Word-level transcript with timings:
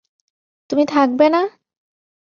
তুমি 0.69 0.83
থাকবে 0.93 1.25
না? 1.29 1.41